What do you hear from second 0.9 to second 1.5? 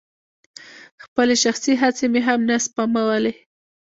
خپلې